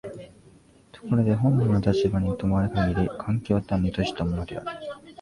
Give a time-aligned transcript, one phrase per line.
[0.91, 4.67] ところで本能の立場に止まる限り環境は単に閉じたものである。